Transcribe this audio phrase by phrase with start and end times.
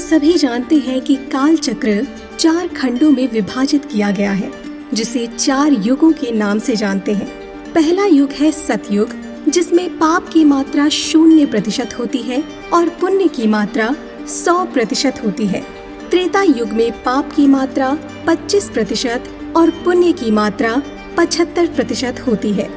[0.00, 2.06] सभी जानते हैं कि काल चक्र
[2.38, 4.52] चार खंडों में विभाजित किया गया है,
[4.94, 7.28] जिसे चार युगों के नाम से जानते हैं।
[7.72, 9.10] पहला युग है सतयुग,
[9.48, 13.96] जिसमें पाप की मात्रा शून्य प्रतिशत होती है और पुण्य की मात्रा
[14.28, 15.66] सौ प्रतिशत होती है।
[16.10, 19.24] त्रेता युग में पाप की मात्रा 25 प्रतिशत
[19.56, 20.82] और पुण्य की मात्रा
[21.18, 22.68] 75 प्रतिशत होती है।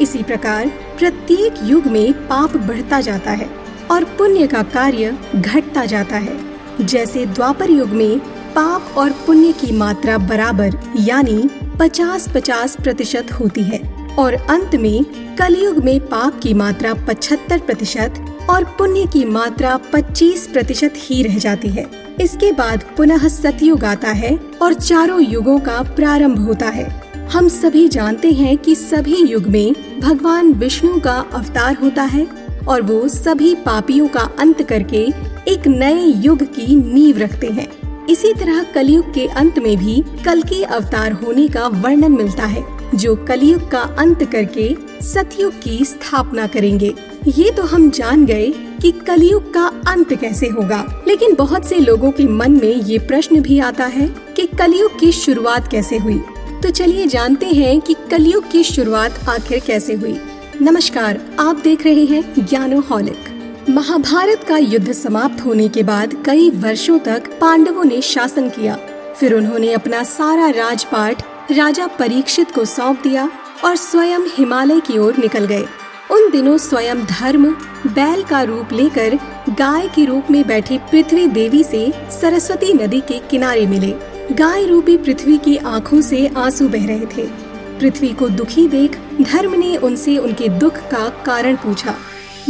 [0.00, 0.68] इसी प्रकार
[0.98, 3.50] प्रत्येक युग में पाप बढ़ता जाता है
[3.90, 6.49] और पुण्य का कार्य घटता जाता है।
[6.82, 8.18] जैसे द्वापर युग में
[8.54, 15.04] पाप और पुण्य की मात्रा बराबर, यानी 50-50 प्रतिशत होती है। और अंत में
[15.38, 18.14] कलयुग में पाप की मात्रा 75 प्रतिशत
[18.50, 21.86] और पुण्य की मात्रा 25 प्रतिशत ही रह जाती है।
[22.20, 27.88] इसके बाद पुनः सतयुग आता है और चारों युगों का प्रारंभ होता है। हम सभी
[27.88, 32.39] जानते हैं कि सभी युग में भगवान विष्णु का अवतार होता है
[32.70, 35.06] और वो सभी पापियों का अंत करके
[35.48, 40.42] एक नए युग की नींव रखते हैं। इसी तरह कलयुग के अंत में भी कल
[40.42, 46.46] के अवतार होने का वर्णन मिलता है, जो कलयुग का अंत करके सतयुग की स्थापना
[46.46, 46.94] करेंगे।
[47.28, 52.10] ये तो हम जान गए कि कलयुग का अंत कैसे होगा। लेकिन बहुत से लोगों
[52.10, 56.20] के मन में ये प्रश्न भी आता है कि कलयुग की शुरुआत कैसे हुई।
[56.62, 60.18] तो चलिए जानते हैं कि कलयुग की शुरुआत आखिर कैसे हुई।
[60.62, 66.50] नमस्कार, आप देख रहे हैं ज्ञानो हॉलिक महाभारत का युद्ध समाप्त होने के बाद कई
[66.50, 68.74] वर्षों तक पांडवों ने शासन किया।
[69.16, 71.22] फिर उन्होंने अपना सारा राजपाट,
[71.52, 73.30] राजा परीक्षित को सौंप दिया
[73.64, 75.64] और स्वयं हिमालय की ओर निकल गए।
[76.10, 77.50] उन दिनों स्वयं धर्म,
[77.86, 83.18] बैल का रूप लेकर गाय के रूप में बैठी पृथ्वी देवी से सरस्वती नदी के
[83.18, 83.94] किनारे मिले।
[84.32, 87.49] गाय रूपी पृथ्वी की आँखों से आँसू बह रहे थे।
[87.80, 91.94] पृथ्वी को दुखी देख धर्म ने उनसे उनके दुख का कारण पूछा।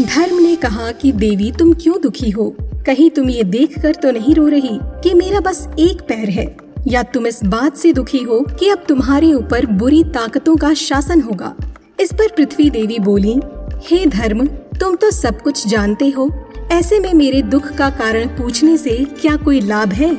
[0.01, 2.57] धर्म ने कहा कि, देवी, तुम क्यों दुखी हो?
[2.87, 6.57] कहीं तुम ये देख कर तो नहीं रो रही कि मेरा बस एक पैर है?
[6.89, 11.21] या तुम इस बात से दुखी हो कि अब तुम्हारे ऊपर बुरी ताकतों का शासन
[11.21, 11.57] होगा?
[12.01, 13.41] इस पर पृथ्वी देवी बोली,
[13.87, 16.31] हे धर्म, तुम तो सब कुछ जानते हो।
[16.73, 20.15] ऐसे में मेरे दुख का कारण पूछने से क्या कोई लाभ है?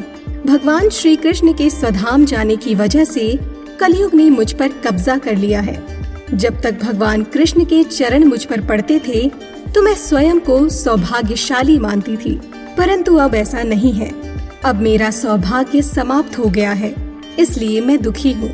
[0.47, 3.39] भगवान श्री कृष्ण के स्वधाम जाने की वजह से
[3.81, 5.79] कलयुग ने मुझ पर कब्जा कर लिया है।
[6.33, 9.29] जब तक भगवान कृष्ण के चरण मुझ पर पड़ते थे
[9.75, 12.39] तो मैं स्वयं को सौभाग्यशाली मानती थी।
[12.77, 14.11] परंतु अब ऐसा नहीं है।
[14.65, 16.93] अब मेरा सौभाग्य समाप्त हो गया है।
[17.39, 18.49] इसलिए मैं दुखी हूँ।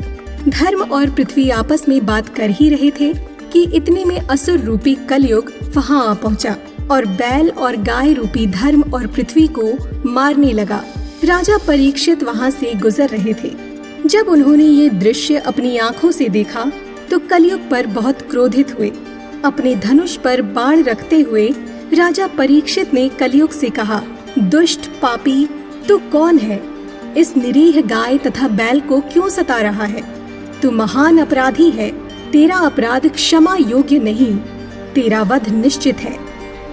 [0.48, 3.12] धर्म और पृथ्वी आपस में बात कर ही रहे थे
[3.52, 6.56] कि इतने में असुर रूपी कलयुग वहाँ आ पहुँचा
[6.90, 9.72] और बैल और गाय रूपी धर्म और पृथ्वी को
[10.10, 10.84] मारने लगा।
[11.24, 13.67] राजा परीक्षित वहाँ से गुजर रहे थे।
[14.06, 16.70] जब उन्होंने ये दृश्य अपनी आँखों से देखा
[17.10, 18.90] तो कलयुग पर बहुत क्रोधित हुए।
[19.44, 21.48] अपने धनुष पर बाण रखते हुए
[21.94, 24.02] राजा परीक्षित ने कलयुग से कहा,
[24.38, 25.48] दुष्ट पापी,
[25.88, 26.60] तू कौन है?
[27.16, 30.02] इस निरीह गाय तथा बैल को क्यों सता रहा है?
[30.60, 31.90] तू महान अपराधी है,
[32.30, 34.36] तेरा अपराध क्षमा योग्य नहीं,
[34.94, 36.16] तेरा वध निश्चित है।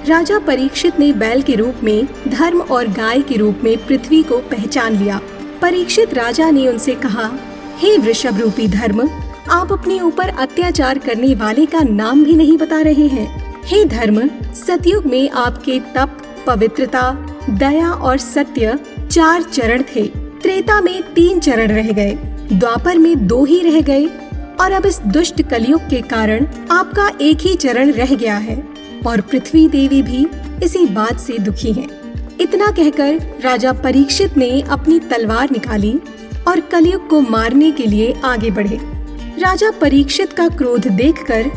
[0.08, 4.38] राजा परीक्षित ने बैल के रूप में, धर्म और गाय के रूप में पृथ्वी को
[4.38, 5.22] पहचान लिया।
[5.62, 7.32] परीक्षित राजा ने उनसे कहा,
[7.78, 9.10] हे वृषभ रूपी धर्म,
[9.50, 14.30] आप अपने ऊपर अत्याचार करने वाले का नाम भी नहीं बता रहे हैं। हे धर्म,
[14.54, 16.18] सतयुग में आपके तप,
[16.48, 18.80] पवित्रता, दया और सत्य
[19.12, 20.08] चार चरण थे।
[20.44, 22.12] त्रेता में तीन चरण रह गए,
[22.54, 24.06] द्वापर में दो ही रह गए,
[24.60, 28.68] और अब इस दुष्ट कलयुग के कारण आपका एक ही चरण रह गया है।
[29.08, 30.28] और पृथ्वी देवी भी
[30.64, 32.05] इसी बात से दुखी हैं।
[32.42, 35.94] इतना कहकर राजा परीक्षित ने अपनी तलवार निकाली
[36.48, 38.80] और कलयुग को मारने के लिए आगे बढ़े।
[39.40, 41.50] राजा परीक्षित का क्रोध देखकर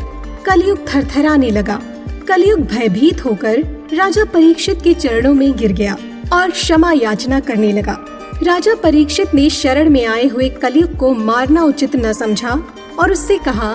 [0.45, 1.79] कलयुग थरथराने लगा।
[2.27, 3.59] कलयुग भयभीत होकर
[3.93, 5.97] राजा परीक्षित के चरणों में गिर गया
[6.33, 7.97] और क्षमा याचना करने लगा।
[8.43, 12.59] राजा परीक्षित ने शरण में आए हुए कलयुग को मारना उचित न समझा
[12.99, 13.73] और उससे कहा,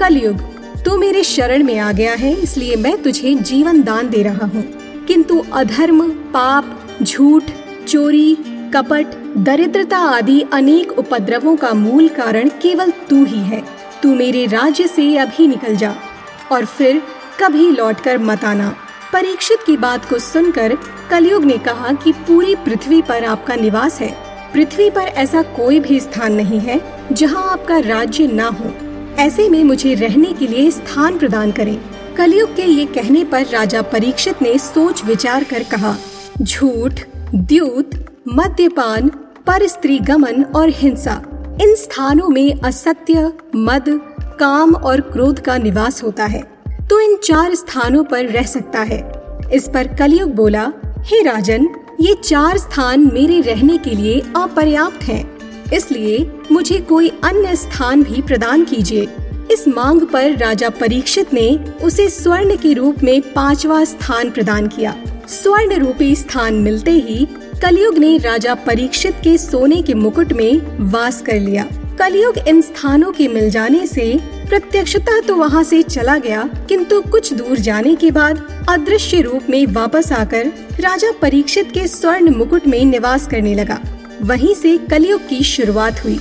[0.00, 0.40] कलयुग,
[0.84, 4.64] तू मेरे शरण में आ गया है, इसलिए मैं तुझे जीवन दान दे रहा हूँ।
[5.08, 7.42] किंतु अधर्म, पाप, झूठ,
[7.88, 8.36] चोरी,
[8.74, 13.62] कपट, दरिद्रता आदि अनेक उपद्रवों का मूल कारण केवल तू ही है।
[14.02, 15.94] तू मेरे राज्य से अभी निकल जा
[16.52, 17.02] और फिर
[17.40, 18.76] कभी लौटकर मत आना।
[19.12, 20.76] परीक्षित की बात को सुनकर
[21.10, 24.16] कलयुग ने कहा कि पूरी पृथ्वी पर आपका निवास है।
[24.54, 26.80] पृथ्वी पर ऐसा कोई भी स्थान नहीं है
[27.12, 28.72] जहाँ आपका राज्य ना हो।
[29.18, 31.80] ऐसे में मुझे रहने के लिए स्थान प्रदान करें।
[32.16, 35.96] कलयुग के ये कहने पर राजा परीक्षित ने सोच विचार कर कहा,
[36.42, 37.00] झूठ,
[37.34, 37.90] द्यूत,
[38.28, 39.08] मद्यपान
[39.46, 41.20] पर स्त्री गमन और हिंसा,
[41.62, 43.84] इन स्थानों में असत्य, मद,
[44.40, 46.42] काम और क्रोध का निवास होता है
[46.88, 49.00] तो इन चार स्थानों पर रह सकता है
[49.54, 50.70] इस पर कलयुग बोला,
[51.00, 51.68] हे राजन,
[52.00, 55.24] ये चार स्थान मेरे रहने के लिए अपर्याप्त हैं।
[55.72, 59.06] इसलिए मुझे कोई अन्य स्थान भी प्रदान कीजिए
[59.52, 61.48] इस मांग पर राजा परीक्षित ने
[61.82, 64.94] उसे स्वर्ण के रूप में पांचवा स्थान प्रदान किया।
[65.28, 67.26] स्वर्ण रूपी स्थान मिलते ही
[67.62, 70.60] कलयुग ने राजा परीक्षित के सोने के मुकुट में
[70.92, 71.64] वास कर लिया।
[71.98, 77.32] कलयुग इन स्थानों के मिल जाने से प्रत्यक्षता तो वहाँ से चला गया, किंतु कुछ
[77.32, 82.84] दूर जाने के बाद अदृश्य रूप में वापस आकर राजा परीक्षित के स्वर्ण मुकुट में
[82.84, 83.80] निवास करने लगा।
[84.22, 86.18] वहीं से कलयुग की शुरुआत हुई।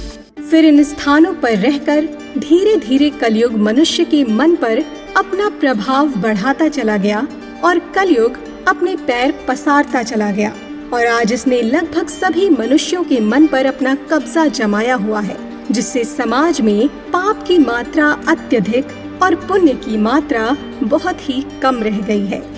[0.52, 2.06] फिर इन स्थानों पर रहकर
[2.38, 4.84] धीरे धीरे कलयुग मनुष्य के मन पर
[5.18, 7.28] अपना प्रभाव बढ़ाता चला गया
[7.64, 8.38] और कलयुग
[8.68, 10.54] अपने पैर पसारता चला गया।
[10.94, 15.38] और आज इसने लगभग सभी मनुष्यों के मन पर अपना कब्जा जमाया हुआ है,
[15.72, 22.00] जिससे समाज में पाप की मात्रा अत्यधिक और पुण्य की मात्रा बहुत ही कम रह
[22.02, 22.55] गई है।